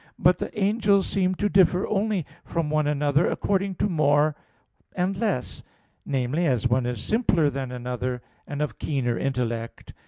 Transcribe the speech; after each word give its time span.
But 0.17 0.39
the 0.39 0.59
angels 0.59 1.05
seem 1.05 1.35
to 1.35 1.47
differ 1.47 1.85
only 1.87 2.25
from 2.43 2.71
one 2.71 2.87
another 2.87 3.29
according 3.29 3.75
to 3.75 3.87
more 3.87 4.35
and 4.95 5.15
less 5.15 5.61
namely, 6.07 6.47
as 6.47 6.67
one 6.67 6.87
is 6.87 6.99
simpler 7.03 7.51
than 7.51 7.71
another, 7.71 8.23
and 8.47 8.63
of 8.63 8.79
keener 8.79 9.15
intellect. 9.15 9.93